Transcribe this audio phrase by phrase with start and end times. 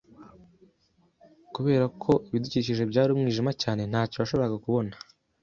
[1.55, 4.93] Kubera ko ibidukikije byari umwijima cyane, ntacyo yashoboraga kubona.